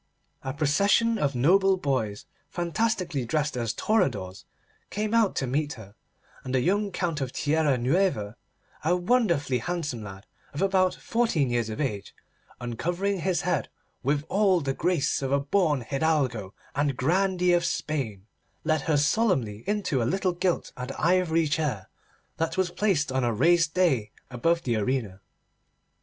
[0.41, 4.45] A procession of noble boys, fantastically dressed as toreadors,
[4.89, 5.93] came out to meet her,
[6.43, 8.35] and the young Count of Tierra Nueva,
[8.83, 10.25] a wonderfully handsome lad
[10.55, 12.15] of about fourteen years of age,
[12.59, 13.69] uncovering his head
[14.01, 18.25] with all the grace of a born hidalgo and grandee of Spain,
[18.63, 21.89] led her solemnly in to a little gilt and ivory chair
[22.37, 25.21] that was placed on a raised dais above the arena.